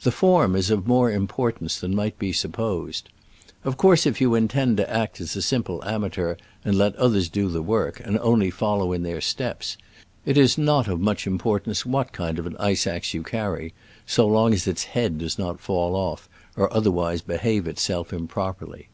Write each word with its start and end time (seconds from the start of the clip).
The 0.00 0.10
form 0.10 0.56
is 0.56 0.70
of 0.70 0.86
more 0.86 1.10
im 1.10 1.28
portance 1.28 1.78
than 1.78 1.94
might 1.94 2.18
be 2.18 2.32
supposed. 2.32 3.10
Of 3.64 3.76
course, 3.76 4.06
if 4.06 4.18
you 4.18 4.34
intend 4.34 4.78
to 4.78 4.90
act 4.90 5.20
as 5.20 5.36
a 5.36 5.42
simple 5.42 5.84
amateur 5.84 6.36
and 6.64 6.78
le;t 6.78 6.96
others 6.98 7.28
do 7.28 7.50
the 7.50 7.60
work, 7.60 8.00
and 8.02 8.18
only 8.20 8.48
follow 8.48 8.94
in 8.94 9.02
their 9.02 9.20
steps, 9.20 9.76
it 10.24 10.38
is 10.38 10.56
not 10.56 10.88
of 10.88 11.00
much 11.00 11.26
importance 11.26 11.84
what 11.84 12.12
kind 12.12 12.38
of 12.38 12.56
ice 12.58 12.86
axe 12.86 13.12
you 13.12 13.22
carry, 13.22 13.74
so 14.06 14.26
long 14.26 14.54
as 14.54 14.66
its 14.66 14.84
head 14.84 15.18
does 15.18 15.38
not 15.38 15.60
fall 15.60 15.94
off 15.94 16.30
or 16.56 16.72
otherwise 16.72 17.20
behave 17.20 17.66
itself 17.66 18.10
im 18.10 18.26
properly. 18.26 18.88